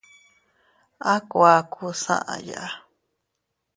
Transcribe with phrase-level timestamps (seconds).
[1.13, 2.01] A kuakus
[2.35, 2.63] aʼaya.